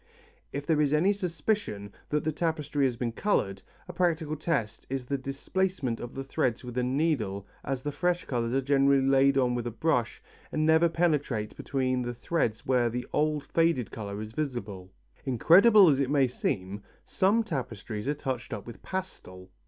[0.51, 5.05] If there is any suspicion that the tapestry has been coloured, a practical test is
[5.05, 9.37] the displacement of the threads with a needle as the fresh colours are generally laid
[9.37, 10.19] on with a brush
[10.51, 14.91] and never penetrate between the threads where the old faded colour is visible.
[15.23, 19.51] Incredible as it may seem, some tapestries are touched up with pastel.